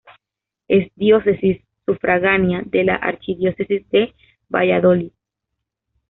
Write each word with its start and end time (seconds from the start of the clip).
Es 0.67 0.91
diócesis 0.95 1.61
sufragánea 1.85 2.63
de 2.65 2.83
la 2.83 2.95
archidiócesis 2.95 3.87
de 3.91 4.15
Valladolid. 4.49 5.11